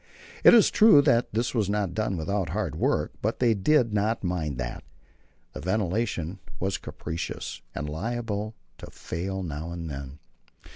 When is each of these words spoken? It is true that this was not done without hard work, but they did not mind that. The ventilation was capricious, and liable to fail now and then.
It 0.43 0.55
is 0.55 0.71
true 0.71 1.03
that 1.03 1.31
this 1.31 1.53
was 1.53 1.69
not 1.69 1.93
done 1.93 2.17
without 2.17 2.49
hard 2.49 2.75
work, 2.75 3.11
but 3.21 3.37
they 3.37 3.53
did 3.53 3.93
not 3.93 4.23
mind 4.23 4.57
that. 4.57 4.83
The 5.53 5.61
ventilation 5.61 6.39
was 6.59 6.79
capricious, 6.79 7.61
and 7.75 7.87
liable 7.87 8.55
to 8.79 8.89
fail 8.89 9.43
now 9.43 9.71
and 9.71 9.91
then. 9.91 10.17